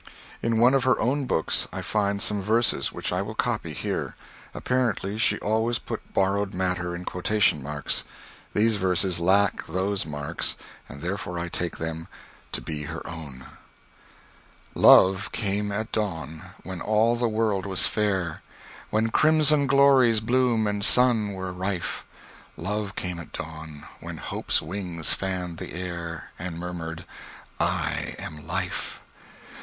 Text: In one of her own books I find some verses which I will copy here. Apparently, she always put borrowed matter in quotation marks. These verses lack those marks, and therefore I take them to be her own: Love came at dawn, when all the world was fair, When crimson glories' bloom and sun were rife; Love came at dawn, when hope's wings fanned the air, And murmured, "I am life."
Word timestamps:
In 0.41 0.57
one 0.57 0.73
of 0.73 0.83
her 0.83 0.99
own 0.99 1.25
books 1.27 1.67
I 1.71 1.83
find 1.83 2.23
some 2.23 2.41
verses 2.41 2.91
which 2.91 3.13
I 3.13 3.21
will 3.21 3.35
copy 3.35 3.71
here. 3.71 4.15
Apparently, 4.51 5.19
she 5.19 5.37
always 5.41 5.77
put 5.77 6.11
borrowed 6.11 6.55
matter 6.55 6.95
in 6.95 7.05
quotation 7.05 7.61
marks. 7.61 8.03
These 8.55 8.77
verses 8.77 9.19
lack 9.19 9.67
those 9.67 10.03
marks, 10.07 10.57
and 10.89 11.03
therefore 11.03 11.37
I 11.37 11.49
take 11.49 11.77
them 11.77 12.07
to 12.51 12.61
be 12.61 12.85
her 12.85 13.05
own: 13.05 13.45
Love 14.73 15.31
came 15.33 15.71
at 15.71 15.91
dawn, 15.91 16.45
when 16.63 16.81
all 16.81 17.15
the 17.15 17.29
world 17.29 17.67
was 17.67 17.85
fair, 17.85 18.41
When 18.89 19.11
crimson 19.11 19.67
glories' 19.67 20.19
bloom 20.19 20.65
and 20.65 20.83
sun 20.83 21.33
were 21.33 21.53
rife; 21.53 22.05
Love 22.57 22.95
came 22.95 23.19
at 23.19 23.33
dawn, 23.33 23.83
when 23.99 24.17
hope's 24.17 24.63
wings 24.63 25.13
fanned 25.13 25.59
the 25.59 25.75
air, 25.75 26.31
And 26.39 26.57
murmured, 26.57 27.05
"I 27.59 28.15
am 28.17 28.47
life." 28.47 28.99